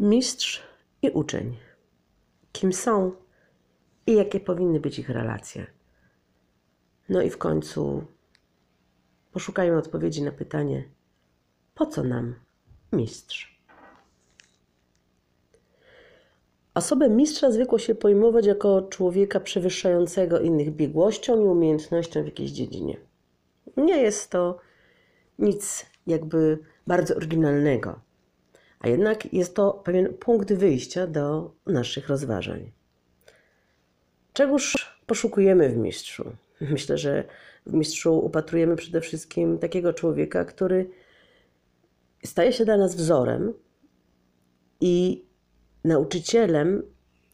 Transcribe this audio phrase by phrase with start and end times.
[0.00, 0.62] mistrz
[1.02, 1.56] i uczeń?
[2.52, 3.12] Kim są
[4.06, 5.66] i jakie powinny być ich relacje?
[7.08, 8.04] No i w końcu
[9.32, 10.84] poszukajmy odpowiedzi na pytanie:
[11.74, 12.34] po co nam
[12.92, 13.60] mistrz?
[16.74, 22.96] Osobę mistrza zwykło się pojmować jako człowieka przewyższającego innych biegłością i umiejętnością w jakiejś dziedzinie.
[23.76, 24.58] Nie jest to
[25.38, 28.00] nic jakby bardzo oryginalnego,
[28.80, 32.70] a jednak jest to pewien punkt wyjścia do naszych rozważań.
[34.32, 36.32] Czegoż poszukujemy w mistrzu?
[36.60, 37.24] Myślę, że
[37.66, 40.90] w mistrzu upatrujemy przede wszystkim takiego człowieka, który
[42.24, 43.54] staje się dla nas wzorem
[44.80, 45.24] i
[45.84, 46.82] nauczycielem,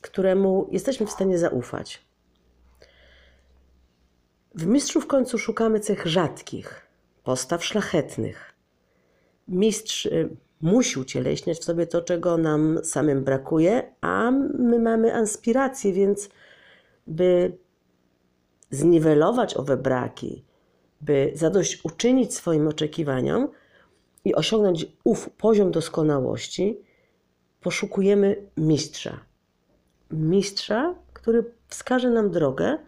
[0.00, 2.04] któremu jesteśmy w stanie zaufać.
[4.54, 6.86] W mistrzu w końcu szukamy cech rzadkich,
[7.24, 8.54] postaw szlachetnych.
[9.48, 15.92] Mistrz y, musi ucieleśniać w sobie to, czego nam samym brakuje, a my mamy aspiracje,
[15.92, 16.28] więc
[17.06, 17.58] by
[18.70, 20.44] zniwelować owe braki,
[21.00, 23.48] by zadośćuczynić swoim oczekiwaniom
[24.24, 26.80] i osiągnąć ów poziom doskonałości,
[27.60, 29.20] poszukujemy mistrza.
[30.10, 32.78] Mistrza, który wskaże nam drogę,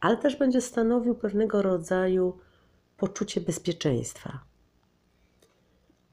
[0.00, 2.38] ale też będzie stanowił pewnego rodzaju
[2.96, 4.53] poczucie bezpieczeństwa.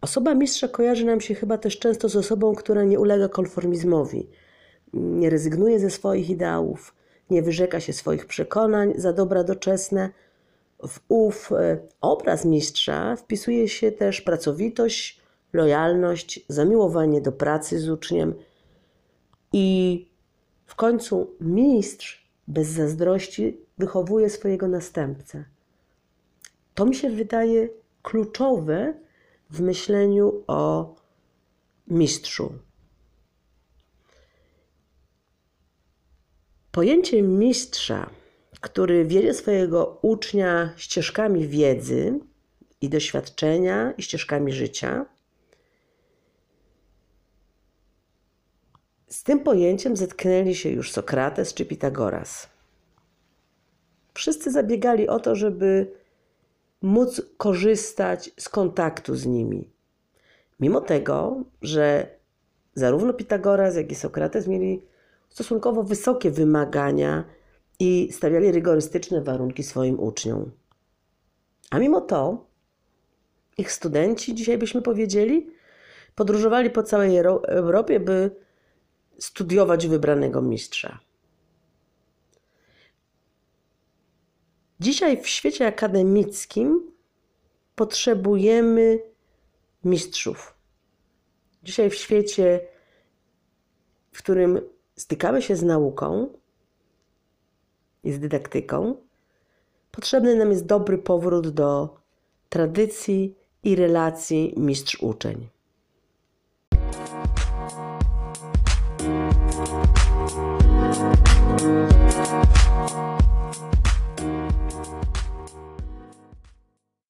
[0.01, 4.27] Osoba mistrza kojarzy nam się chyba też często z osobą, która nie ulega konformizmowi,
[4.93, 6.95] nie rezygnuje ze swoich ideałów,
[7.29, 10.09] nie wyrzeka się swoich przekonań za dobra doczesne.
[10.87, 15.21] W ów e, obraz mistrza wpisuje się też pracowitość,
[15.53, 18.33] lojalność, zamiłowanie do pracy z uczniem
[19.53, 20.07] i
[20.65, 25.43] w końcu mistrz bez zazdrości wychowuje swojego następcę.
[26.75, 27.69] To mi się wydaje
[28.01, 28.93] kluczowe
[29.51, 30.95] w myśleniu o
[31.87, 32.53] mistrzu.
[36.71, 38.09] Pojęcie mistrza,
[38.61, 42.19] który wiedzie swojego ucznia ścieżkami wiedzy
[42.81, 45.05] i doświadczenia i ścieżkami życia,
[49.07, 52.49] z tym pojęciem zetknęli się już Sokrates czy Pitagoras.
[54.13, 56.00] Wszyscy zabiegali o to, żeby
[56.81, 59.69] móc korzystać z kontaktu z nimi.
[60.59, 62.07] Mimo tego, że
[62.73, 64.81] zarówno Pitagoras, jak i Sokrates mieli
[65.29, 67.23] stosunkowo wysokie wymagania
[67.79, 70.51] i stawiali rygorystyczne warunki swoim uczniom.
[71.69, 72.45] A mimo to
[73.57, 75.47] ich studenci, dzisiaj byśmy powiedzieli,
[76.15, 77.17] podróżowali po całej
[77.47, 78.31] Europie, by
[79.19, 80.99] studiować wybranego mistrza.
[84.81, 86.91] Dzisiaj w świecie akademickim
[87.75, 88.99] potrzebujemy
[89.83, 90.57] mistrzów.
[91.63, 92.67] Dzisiaj w świecie,
[94.11, 94.61] w którym
[94.95, 96.33] stykamy się z nauką
[98.03, 98.95] i z dydaktyką,
[99.91, 101.97] potrzebny nam jest dobry powrót do
[102.49, 105.49] tradycji i relacji mistrz-uczeń.